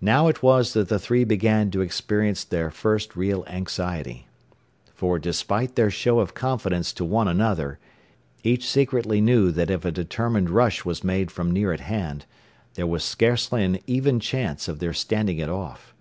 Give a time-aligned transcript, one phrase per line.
[0.00, 4.28] Now it was that the three began to experience their first real anxiety.
[4.94, 7.80] For despite their show of confidence to one another,
[8.44, 12.24] each secretly knew that if a determined rush was made from near at hand,
[12.74, 15.92] there was scarcely an even chance of their standing it off.